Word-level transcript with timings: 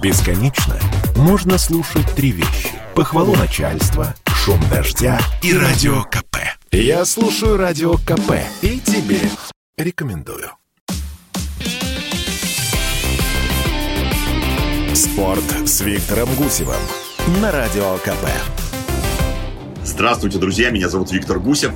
Бесконечно 0.00 0.76
можно 1.16 1.58
слушать 1.58 2.06
три 2.14 2.30
вещи. 2.30 2.70
Похвалу 2.94 3.34
начальства, 3.34 4.14
шум 4.26 4.60
дождя 4.70 5.18
и 5.42 5.52
радио 5.52 6.04
КП. 6.04 6.36
Я 6.70 7.04
слушаю 7.04 7.56
радио 7.56 7.94
КП 7.94 8.34
и 8.62 8.78
тебе 8.78 9.18
рекомендую. 9.76 10.50
Спорт 14.94 15.42
с 15.66 15.80
Виктором 15.80 16.28
Гусевым 16.36 16.76
на 17.42 17.50
радио 17.50 17.96
КП. 17.98 18.28
Здравствуйте, 19.82 20.38
друзья, 20.38 20.70
меня 20.70 20.88
зовут 20.88 21.10
Виктор 21.10 21.40
Гусев. 21.40 21.72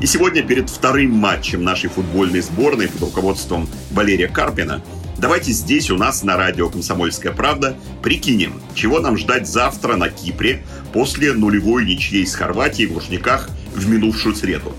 И 0.00 0.06
сегодня 0.06 0.42
перед 0.42 0.70
вторым 0.70 1.10
матчем 1.12 1.62
нашей 1.62 1.90
футбольной 1.90 2.40
сборной 2.40 2.88
под 2.88 3.02
руководством 3.02 3.68
Валерия 3.90 4.28
Карпина– 4.28 4.82
Давайте 5.18 5.52
здесь 5.52 5.90
у 5.90 5.96
нас 5.96 6.22
на 6.22 6.36
радио 6.36 6.68
«Комсомольская 6.68 7.32
правда» 7.32 7.74
прикинем, 8.02 8.60
чего 8.74 9.00
нам 9.00 9.16
ждать 9.16 9.48
завтра 9.48 9.96
на 9.96 10.10
Кипре 10.10 10.62
после 10.92 11.32
нулевой 11.32 11.86
ничьей 11.86 12.26
с 12.26 12.34
Хорватией 12.34 12.86
в 12.86 12.92
Лужниках 12.92 13.48
в 13.74 13.88
минувшую 13.88 14.34
среду. 14.34 14.74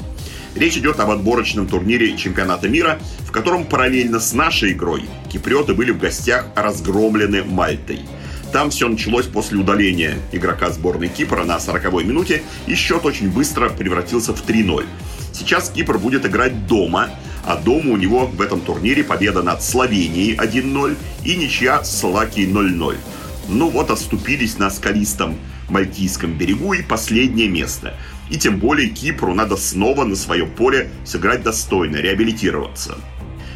Речь 0.53 0.77
идет 0.77 0.99
об 0.99 1.09
отборочном 1.09 1.67
турнире 1.67 2.15
чемпионата 2.15 2.69
мира, 2.69 2.99
в 3.21 3.31
котором 3.31 3.65
параллельно 3.65 4.19
с 4.19 4.33
нашей 4.33 4.73
игрой 4.73 5.05
киприоты 5.31 5.73
были 5.73 5.89
в 5.89 5.97
гостях 5.97 6.45
разгромлены 6.55 7.43
Мальтой. 7.43 8.01
Там 8.53 8.69
все 8.69 8.87
началось 8.87 9.25
после 9.25 9.57
удаления 9.57 10.17
игрока 10.31 10.69
сборной 10.69 11.09
Кипра 11.09 11.45
на 11.45 11.57
40-й 11.57 12.05
минуте, 12.05 12.43
и 12.67 12.75
счет 12.75 13.05
очень 13.05 13.31
быстро 13.31 13.69
превратился 13.69 14.33
в 14.35 14.47
3-0. 14.47 14.85
Сейчас 15.33 15.69
Кипр 15.69 15.97
будет 15.97 16.25
играть 16.25 16.67
дома, 16.67 17.09
а 17.47 17.55
дома 17.55 17.91
у 17.91 17.97
него 17.97 18.27
в 18.27 18.41
этом 18.41 18.59
турнире 18.59 19.05
победа 19.05 19.41
над 19.41 19.63
Словенией 19.63 20.35
1-0 20.35 20.97
и 21.23 21.35
ничья 21.37 21.81
с 21.81 21.99
Словакией 21.99 22.51
0-0. 22.51 22.97
Ну 23.47 23.69
вот 23.69 23.89
оступились 23.89 24.57
на 24.57 24.69
скалистом 24.69 25.37
Мальтийском 25.69 26.37
берегу 26.37 26.73
и 26.73 26.83
последнее 26.83 27.47
место. 27.47 27.95
И 28.29 28.37
тем 28.37 28.59
более 28.59 28.89
Кипру 28.89 29.33
надо 29.33 29.55
снова 29.55 30.03
на 30.03 30.17
своем 30.17 30.49
поле 30.49 30.89
сыграть 31.05 31.43
достойно, 31.43 31.95
реабилитироваться. 31.95 32.97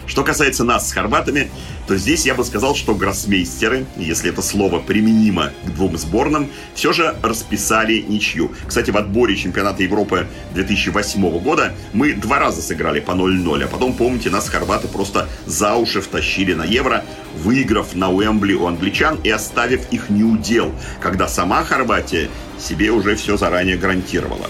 Что 0.07 0.23
касается 0.23 0.63
нас 0.63 0.89
с 0.89 0.91
хорватами, 0.91 1.49
то 1.87 1.97
здесь 1.97 2.25
я 2.25 2.35
бы 2.35 2.43
сказал, 2.43 2.75
что 2.75 2.95
гроссмейстеры, 2.95 3.85
если 3.97 4.29
это 4.29 4.41
слово 4.41 4.79
применимо 4.79 5.51
к 5.65 5.69
двум 5.73 5.97
сборным, 5.97 6.49
все 6.75 6.93
же 6.93 7.15
расписали 7.21 7.99
ничью. 8.07 8.51
Кстати, 8.67 8.91
в 8.91 8.97
отборе 8.97 9.35
чемпионата 9.35 9.83
Европы 9.83 10.27
2008 10.53 11.39
года 11.39 11.73
мы 11.93 12.13
два 12.13 12.39
раза 12.39 12.61
сыграли 12.61 12.99
по 12.99 13.11
0-0, 13.11 13.63
а 13.63 13.67
потом, 13.67 13.93
помните, 13.93 14.29
нас 14.29 14.49
хорваты 14.49 14.87
просто 14.87 15.27
за 15.45 15.75
уши 15.75 16.01
втащили 16.01 16.53
на 16.53 16.63
Евро, 16.63 17.03
выиграв 17.43 17.95
на 17.95 18.11
Уэмбли 18.11 18.53
у 18.53 18.67
англичан 18.67 19.19
и 19.23 19.29
оставив 19.29 19.91
их 19.91 20.09
неудел, 20.09 20.71
когда 20.99 21.27
сама 21.27 21.63
Хорватия 21.63 22.29
себе 22.59 22.91
уже 22.91 23.15
все 23.15 23.37
заранее 23.37 23.77
гарантировала. 23.77 24.47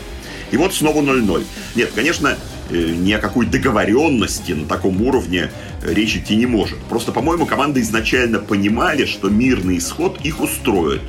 И 0.51 0.57
вот 0.57 0.73
снова 0.73 1.01
0-0. 1.01 1.45
Нет, 1.75 1.91
конечно, 1.95 2.37
ни 2.69 3.11
о 3.11 3.19
какой 3.19 3.45
договоренности 3.45 4.51
на 4.53 4.65
таком 4.65 5.01
уровне 5.01 5.51
речь 5.81 6.15
идти 6.15 6.35
не 6.35 6.45
может. 6.45 6.77
Просто, 6.89 7.11
по-моему, 7.11 7.45
команды 7.45 7.81
изначально 7.81 8.39
понимали, 8.39 9.05
что 9.05 9.29
мирный 9.29 9.77
исход 9.77 10.19
их 10.23 10.39
устроит. 10.41 11.01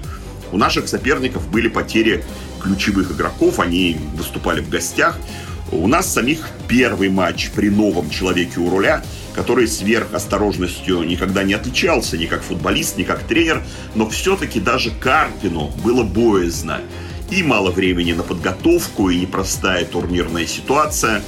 У 0.51 0.59
наших 0.59 0.89
соперников 0.89 1.49
были 1.49 1.69
потери 1.69 2.25
ключевых 2.63 3.13
игроков, 3.13 3.59
они 3.59 3.97
выступали 4.15 4.61
в 4.61 4.69
гостях. 4.69 5.19
У 5.71 5.87
нас 5.89 6.13
самих 6.13 6.51
первый 6.69 7.09
матч 7.09 7.51
при 7.51 7.71
новом 7.71 8.11
человеке 8.11 8.61
у 8.61 8.69
руля, 8.69 9.03
который 9.35 9.67
сверхосторожностью 9.67 11.03
никогда 11.03 11.43
не 11.43 11.55
отличался 11.55 12.19
ни 12.19 12.27
как 12.27 12.43
футболист, 12.43 12.99
ни 12.99 13.05
как 13.05 13.23
тренер, 13.23 13.63
но 13.95 14.07
все-таки 14.09 14.61
даже 14.61 14.91
Карпину 14.91 15.73
было 15.83 16.03
боязно 16.03 16.81
и 17.31 17.43
мало 17.43 17.71
времени 17.71 18.13
на 18.13 18.23
подготовку, 18.23 19.09
и 19.09 19.19
непростая 19.19 19.87
турнирная 19.87 20.47
ситуация. 20.47 21.23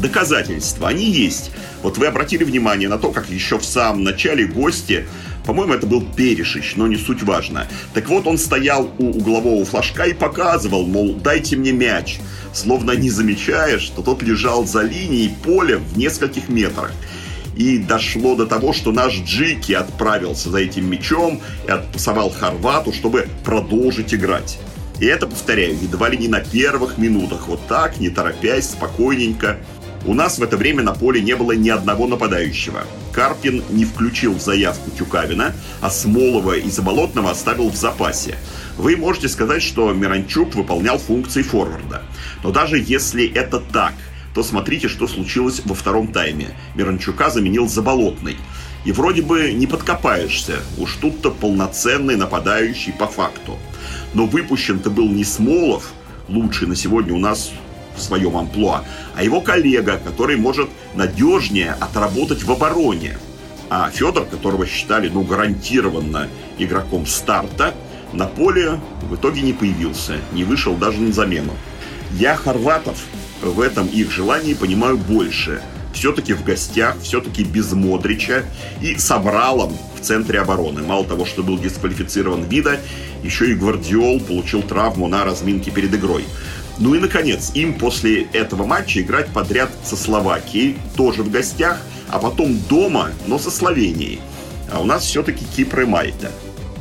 Доказательства, 0.00 0.88
они 0.88 1.04
есть. 1.04 1.50
Вот 1.82 1.98
вы 1.98 2.06
обратили 2.06 2.44
внимание 2.44 2.88
на 2.88 2.98
то, 2.98 3.10
как 3.10 3.28
еще 3.28 3.58
в 3.58 3.64
самом 3.64 4.02
начале 4.02 4.46
гости 4.46 5.06
по-моему, 5.44 5.72
это 5.72 5.86
был 5.86 6.02
Перешич, 6.02 6.74
но 6.76 6.86
не 6.86 6.96
суть 6.96 7.22
важно. 7.22 7.66
Так 7.94 8.08
вот, 8.08 8.26
он 8.26 8.38
стоял 8.38 8.90
у 8.98 9.08
углового 9.10 9.64
флажка 9.64 10.04
и 10.04 10.12
показывал, 10.12 10.86
мол, 10.86 11.14
дайте 11.14 11.56
мне 11.56 11.72
мяч, 11.72 12.18
словно 12.52 12.92
не 12.92 13.10
замечая, 13.10 13.78
что 13.78 14.02
тот 14.02 14.22
лежал 14.22 14.66
за 14.66 14.82
линией 14.82 15.34
поля 15.42 15.78
в 15.78 15.96
нескольких 15.96 16.48
метрах. 16.48 16.92
И 17.56 17.78
дошло 17.78 18.36
до 18.36 18.46
того, 18.46 18.72
что 18.72 18.92
наш 18.92 19.14
Джики 19.22 19.72
отправился 19.72 20.50
за 20.50 20.58
этим 20.58 20.88
мячом 20.88 21.40
и 21.66 21.70
отпасовал 21.70 22.30
Хорвату, 22.30 22.92
чтобы 22.92 23.26
продолжить 23.44 24.14
играть. 24.14 24.58
И 25.00 25.06
это, 25.06 25.26
повторяю, 25.26 25.76
едва 25.82 26.10
ли 26.10 26.18
не 26.18 26.28
на 26.28 26.40
первых 26.40 26.98
минутах. 26.98 27.48
Вот 27.48 27.66
так, 27.66 27.98
не 27.98 28.10
торопясь, 28.10 28.70
спокойненько. 28.70 29.58
У 30.06 30.14
нас 30.14 30.38
в 30.38 30.42
это 30.42 30.56
время 30.56 30.82
на 30.82 30.94
поле 30.94 31.20
не 31.20 31.36
было 31.36 31.52
ни 31.52 31.68
одного 31.68 32.06
нападающего. 32.06 32.84
Карпин 33.12 33.62
не 33.68 33.84
включил 33.84 34.32
в 34.32 34.40
заявку 34.40 34.90
Тюкавина, 34.90 35.54
а 35.82 35.90
Смолова 35.90 36.56
и 36.56 36.70
Заболотного 36.70 37.30
оставил 37.30 37.68
в 37.68 37.76
запасе. 37.76 38.38
Вы 38.78 38.96
можете 38.96 39.28
сказать, 39.28 39.62
что 39.62 39.92
Миранчук 39.92 40.54
выполнял 40.54 40.98
функции 40.98 41.42
форварда. 41.42 42.02
Но 42.42 42.50
даже 42.50 42.78
если 42.78 43.30
это 43.30 43.60
так, 43.60 43.92
то 44.34 44.42
смотрите, 44.42 44.88
что 44.88 45.06
случилось 45.06 45.60
во 45.66 45.74
втором 45.74 46.08
тайме. 46.08 46.56
Миранчука 46.74 47.28
заменил 47.28 47.68
Заболотный. 47.68 48.38
И 48.86 48.92
вроде 48.92 49.20
бы 49.20 49.52
не 49.52 49.66
подкопаешься, 49.66 50.60
уж 50.78 50.96
тут-то 50.96 51.30
полноценный 51.30 52.16
нападающий 52.16 52.94
по 52.94 53.06
факту. 53.06 53.58
Но 54.14 54.24
выпущен-то 54.24 54.88
был 54.88 55.10
не 55.10 55.24
Смолов, 55.24 55.92
лучший 56.28 56.68
на 56.68 56.76
сегодня 56.76 57.12
у 57.12 57.18
нас 57.18 57.52
в 57.96 58.00
своем 58.00 58.36
амплуа, 58.36 58.84
а 59.16 59.22
его 59.22 59.40
коллега, 59.40 60.00
который 60.04 60.36
может 60.36 60.68
надежнее 60.94 61.76
отработать 61.78 62.42
в 62.42 62.52
обороне. 62.52 63.18
А 63.68 63.90
Федор, 63.90 64.24
которого 64.24 64.66
считали 64.66 65.08
ну, 65.08 65.22
гарантированно 65.22 66.28
игроком 66.58 67.06
старта, 67.06 67.74
на 68.12 68.26
поле 68.26 68.80
в 69.02 69.14
итоге 69.14 69.42
не 69.42 69.52
появился, 69.52 70.18
не 70.32 70.44
вышел 70.44 70.74
даже 70.74 71.00
на 71.00 71.12
замену. 71.12 71.52
Я 72.12 72.34
хорватов 72.34 72.98
в 73.42 73.60
этом 73.60 73.86
их 73.86 74.10
желании 74.10 74.54
понимаю 74.54 74.96
больше. 74.96 75.62
Все-таки 75.92 76.34
в 76.34 76.44
гостях, 76.44 76.96
все-таки 77.02 77.44
без 77.44 77.72
Модрича 77.72 78.44
и 78.80 78.96
с 78.96 79.10
Абралом 79.10 79.76
в 79.96 80.04
центре 80.04 80.40
обороны. 80.40 80.82
Мало 80.82 81.04
того, 81.04 81.24
что 81.24 81.42
был 81.42 81.58
дисквалифицирован 81.58 82.44
Вида, 82.44 82.80
еще 83.22 83.50
и 83.50 83.54
Гвардиол 83.54 84.20
получил 84.20 84.62
травму 84.62 85.08
на 85.08 85.24
разминке 85.24 85.70
перед 85.70 85.94
игрой. 85.94 86.24
Ну 86.80 86.94
и, 86.94 86.98
наконец, 86.98 87.52
им 87.54 87.74
после 87.74 88.22
этого 88.32 88.64
матча 88.64 89.02
играть 89.02 89.28
подряд 89.28 89.70
со 89.84 89.96
Словакией, 89.96 90.78
тоже 90.96 91.22
в 91.22 91.30
гостях, 91.30 91.78
а 92.08 92.18
потом 92.18 92.58
дома, 92.68 93.10
но 93.26 93.38
со 93.38 93.50
Словенией. 93.50 94.20
А 94.72 94.80
у 94.80 94.84
нас 94.84 95.04
все-таки 95.04 95.44
Кипр 95.44 95.82
и 95.82 95.84
Мальта. 95.84 96.32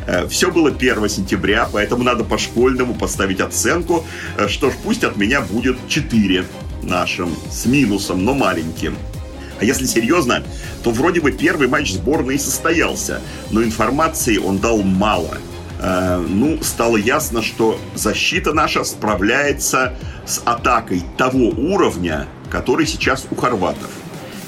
Э, 0.08 0.26
Все 0.28 0.52
было 0.52 0.70
1 0.70 1.10
сентября, 1.10 1.68
поэтому 1.72 2.04
надо 2.04 2.24
по-школьному 2.24 2.96
поставить 2.96 3.42
оценку. 3.42 4.06
Э, 4.38 4.48
что 4.48 4.72
ж, 4.72 4.74
пусть 4.84 5.04
от 5.04 5.18
меня 5.18 5.42
будет 5.42 5.78
4 5.90 6.46
нашим, 6.82 7.36
с 7.52 7.66
минусом, 7.66 8.24
но 8.24 8.34
маленьким. 8.34 8.96
А 9.60 9.66
если 9.66 9.86
серьезно, 9.86 10.44
то 10.82 10.92
вроде 10.92 11.20
бы 11.20 11.34
первый 11.34 11.68
матч 11.68 11.92
сборной 11.92 12.40
состоялся, 12.40 13.22
но 13.52 13.62
информации 13.62 14.38
он 14.38 14.60
дал 14.60 14.82
мало. 14.82 15.38
Э, 15.80 16.18
ну, 16.18 16.62
стало 16.62 16.98
ясно, 16.98 17.42
что 17.42 17.80
защита 17.96 18.54
наша 18.54 18.84
справляется 18.84 19.96
с 20.26 20.42
атакой 20.44 21.04
того 21.18 21.50
уровня, 21.50 22.28
который 22.50 22.86
сейчас 22.86 23.26
у 23.32 23.36
хорватов. 23.36 23.90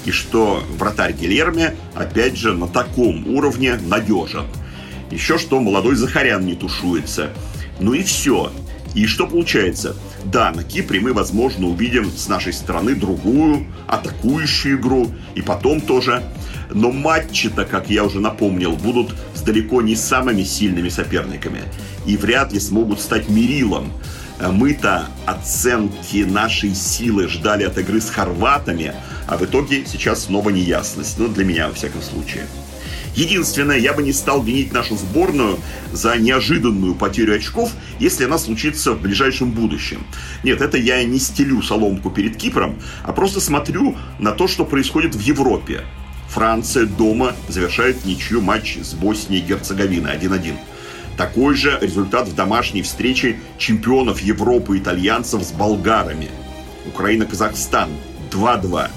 И 0.04 0.10
что 0.10 0.62
вратарь 0.78 1.12
Гильерме, 1.12 1.74
опять 1.94 2.36
же, 2.36 2.54
на 2.54 2.68
таком 2.68 3.26
уровне 3.34 3.76
надежен. 3.76 4.44
Еще 5.10 5.38
что 5.38 5.60
молодой 5.60 5.94
Захарян 5.94 6.44
не 6.44 6.54
тушуется. 6.54 7.30
Ну 7.80 7.94
и 7.94 8.02
все. 8.02 8.52
И 8.94 9.06
что 9.06 9.26
получается? 9.26 9.96
Да, 10.24 10.52
на 10.52 10.62
Кипре 10.64 11.00
мы, 11.00 11.12
возможно, 11.14 11.68
увидим 11.68 12.10
с 12.10 12.28
нашей 12.28 12.52
стороны 12.52 12.94
другую 12.94 13.66
атакующую 13.86 14.78
игру, 14.78 15.10
и 15.34 15.40
потом 15.40 15.80
тоже. 15.80 16.22
Но 16.74 16.90
матчи-то, 16.90 17.64
как 17.64 17.90
я 17.90 18.04
уже 18.04 18.20
напомнил, 18.20 18.72
будут 18.72 19.14
с 19.34 19.42
далеко 19.42 19.82
не 19.82 19.96
самыми 19.96 20.42
сильными 20.42 20.88
соперниками. 20.88 21.62
И 22.06 22.16
вряд 22.16 22.52
ли 22.52 22.60
смогут 22.60 23.00
стать 23.00 23.28
мерилом. 23.28 23.92
Мы-то 24.40 25.06
оценки 25.24 26.24
нашей 26.24 26.74
силы 26.74 27.28
ждали 27.28 27.64
от 27.64 27.78
игры 27.78 28.00
с 28.00 28.10
хорватами, 28.10 28.94
а 29.28 29.36
в 29.36 29.44
итоге 29.44 29.84
сейчас 29.86 30.24
снова 30.24 30.50
неясность. 30.50 31.18
Ну, 31.18 31.28
для 31.28 31.44
меня, 31.44 31.68
во 31.68 31.74
всяком 31.74 32.02
случае. 32.02 32.46
Единственное, 33.14 33.76
я 33.76 33.92
бы 33.92 34.02
не 34.02 34.12
стал 34.12 34.42
винить 34.42 34.72
нашу 34.72 34.96
сборную 34.96 35.58
за 35.92 36.16
неожиданную 36.16 36.94
потерю 36.94 37.36
очков, 37.36 37.70
если 38.00 38.24
она 38.24 38.38
случится 38.38 38.92
в 38.94 39.02
ближайшем 39.02 39.50
будущем. 39.50 40.06
Нет, 40.42 40.62
это 40.62 40.78
я 40.78 41.04
не 41.04 41.18
стелю 41.18 41.62
соломку 41.62 42.10
перед 42.10 42.36
Кипром, 42.36 42.80
а 43.04 43.12
просто 43.12 43.40
смотрю 43.40 43.96
на 44.18 44.32
то, 44.32 44.48
что 44.48 44.64
происходит 44.64 45.14
в 45.14 45.20
Европе. 45.20 45.82
Франция 46.32 46.86
дома 46.86 47.34
завершает 47.48 48.06
ничью 48.06 48.40
матч 48.40 48.78
с 48.78 48.94
Боснией 48.94 49.42
и 49.42 49.46
Герцеговиной 49.48 50.16
1-1. 50.16 50.54
Такой 51.18 51.54
же 51.54 51.78
результат 51.82 52.26
в 52.26 52.34
домашней 52.34 52.80
встрече 52.80 53.38
чемпионов 53.58 54.20
Европы 54.20 54.78
итальянцев 54.78 55.42
с 55.42 55.52
болгарами. 55.52 56.30
Украина-Казахстан 56.86 57.90
2-2. 58.30 58.88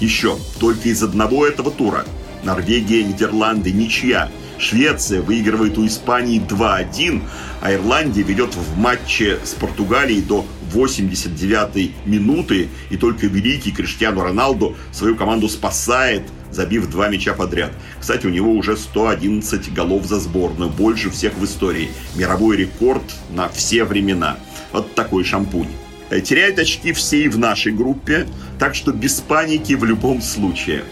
Еще 0.00 0.36
только 0.60 0.90
из 0.90 1.02
одного 1.02 1.46
этого 1.46 1.70
тура 1.70 2.04
Норвегия, 2.42 3.02
Нидерланды, 3.02 3.72
ничья. 3.72 4.30
Швеция 4.58 5.22
выигрывает 5.22 5.78
у 5.78 5.86
Испании 5.86 6.38
2-1, 6.38 7.22
а 7.62 7.72
Ирландия 7.72 8.22
ведет 8.22 8.54
в 8.54 8.76
матче 8.76 9.38
с 9.42 9.54
Португалией 9.54 10.20
до 10.20 10.44
89-й 10.72 11.94
минуты, 12.04 12.68
и 12.90 12.96
только 12.98 13.26
великий 13.26 13.72
Криштиану 13.72 14.22
Роналду 14.22 14.76
свою 14.92 15.16
команду 15.16 15.48
спасает, 15.48 16.22
забив 16.54 16.90
два 16.90 17.08
мяча 17.08 17.34
подряд. 17.34 17.72
Кстати, 18.00 18.26
у 18.26 18.30
него 18.30 18.52
уже 18.52 18.76
111 18.76 19.72
голов 19.72 20.06
за 20.06 20.20
сборную, 20.20 20.70
больше 20.70 21.10
всех 21.10 21.34
в 21.34 21.44
истории. 21.44 21.90
Мировой 22.16 22.56
рекорд 22.56 23.04
на 23.30 23.48
все 23.48 23.84
времена. 23.84 24.36
Вот 24.72 24.94
такой 24.94 25.24
шампунь. 25.24 25.68
Э, 26.10 26.20
теряют 26.20 26.58
очки 26.58 26.92
все 26.92 27.24
и 27.24 27.28
в 27.28 27.38
нашей 27.38 27.72
группе, 27.72 28.26
так 28.58 28.74
что 28.74 28.92
без 28.92 29.20
паники 29.20 29.74
в 29.74 29.84
любом 29.84 30.22
случае. 30.22 30.84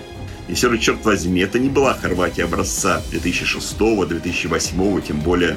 И 0.49 0.55
все 0.55 0.71
же, 0.71 0.79
черт 0.79 1.05
возьми, 1.05 1.41
это 1.41 1.59
не 1.59 1.69
была 1.69 1.95
Хорватия 1.95 2.45
образца 2.45 3.01
2006, 3.11 3.79
2008, 4.09 5.03
тем 5.03 5.21
более 5.21 5.57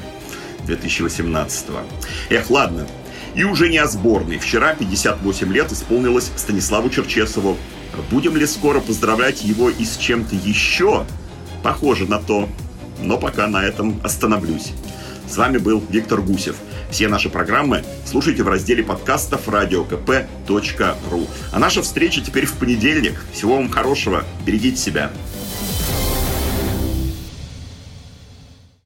2018. 0.66 1.66
Эх, 2.30 2.50
ладно. 2.50 2.86
И 3.34 3.44
уже 3.44 3.68
не 3.68 3.78
о 3.78 3.86
сборной. 3.86 4.38
Вчера 4.38 4.74
58 4.74 5.52
лет 5.52 5.72
исполнилось 5.72 6.30
Станиславу 6.36 6.88
Черчесову. 6.88 7.56
Будем 8.10 8.36
ли 8.36 8.46
скоро 8.46 8.80
поздравлять 8.80 9.42
его 9.42 9.70
и 9.70 9.84
с 9.84 9.96
чем-то 9.96 10.36
еще? 10.36 11.06
Похоже 11.62 12.06
на 12.06 12.18
то. 12.18 12.48
Но 13.02 13.18
пока 13.18 13.46
на 13.46 13.62
этом 13.62 14.00
остановлюсь. 14.02 14.72
С 15.28 15.36
вами 15.36 15.58
был 15.58 15.82
Виктор 15.90 16.20
Гусев. 16.20 16.56
Все 16.90 17.08
наши 17.08 17.28
программы 17.28 17.84
слушайте 18.04 18.42
в 18.42 18.48
разделе 18.48 18.84
подкастов 18.84 19.48
radiokp.ru. 19.48 21.28
А 21.52 21.58
наша 21.58 21.82
встреча 21.82 22.20
теперь 22.20 22.46
в 22.46 22.54
понедельник. 22.54 23.14
Всего 23.32 23.56
вам 23.56 23.68
хорошего. 23.68 24.24
Берегите 24.44 24.76
себя. 24.76 25.10